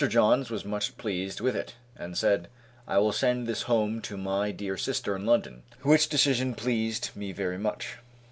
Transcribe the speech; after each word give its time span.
Johns 0.09 0.49
was 0.49 0.65
much 0.65 0.97
pleased 0.97 1.41
with 1.41 1.55
it, 1.55 1.75
and 1.95 2.17
said, 2.17 2.47
"I 2.87 2.97
will 2.97 3.11
send 3.11 3.45
this 3.45 3.61
home 3.61 4.01
to 4.01 4.17
my 4.17 4.49
dear 4.49 4.75
sister 4.75 5.15
in 5.15 5.27
London,". 5.27 5.61
which 5.83 6.09
decision 6.09 6.55
pleased 6.55 7.11
me 7.15 7.31
very 7.33 7.59
much. 7.59 7.97